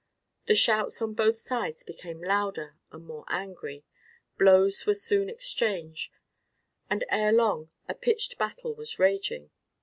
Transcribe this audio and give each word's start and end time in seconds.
The 0.47 0.55
shouts 0.55 0.99
on 1.03 1.13
both 1.13 1.35
sides 1.37 1.83
became 1.83 2.23
louder 2.23 2.75
and 2.91 3.05
more 3.05 3.23
angry. 3.27 3.85
Blows 4.35 4.87
were 4.87 4.95
soon 4.95 5.29
exchanged, 5.29 6.11
and 6.89 7.03
ere 7.09 7.31
long 7.31 7.69
a 7.87 7.93
pitched 7.93 8.39
battle 8.39 8.73
was 8.73 8.97
raging. 8.97 9.51